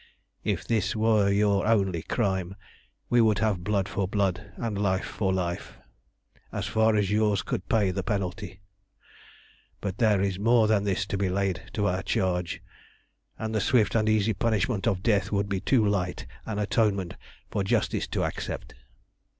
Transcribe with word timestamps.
"If 0.43 0.65
this 0.67 0.95
were 0.95 1.29
your 1.31 1.67
only 1.67 2.01
crime 2.01 2.55
we 3.07 3.21
would 3.21 3.37
have 3.37 3.63
blood 3.63 3.87
for 3.87 4.07
blood, 4.07 4.51
and 4.55 4.75
life 4.81 5.05
for 5.05 5.31
life, 5.31 5.77
as 6.51 6.65
far 6.65 6.95
as 6.95 7.11
yours 7.11 7.43
could 7.43 7.69
pay 7.69 7.91
the 7.91 8.01
penalty. 8.01 8.61
But 9.79 9.99
there 9.99 10.19
is 10.19 10.39
more 10.39 10.65
than 10.67 10.85
this 10.85 11.05
to 11.05 11.19
be 11.19 11.29
laid 11.29 11.61
to 11.73 11.85
our 11.85 12.01
charge, 12.01 12.63
and 13.37 13.53
the 13.53 13.61
swift 13.61 13.93
and 13.93 14.09
easy 14.09 14.33
punishment 14.33 14.87
of 14.87 15.03
death 15.03 15.31
would 15.31 15.47
be 15.47 15.59
too 15.59 15.85
light 15.85 16.25
an 16.47 16.57
atonement 16.57 17.13
for 17.51 17.63
Justice 17.63 18.07
to 18.07 18.23
accept. 18.23 18.73